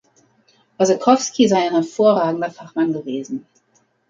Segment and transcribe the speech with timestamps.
[0.79, 3.45] Orzechowski sei ein hervorragender Fachmann gewesen.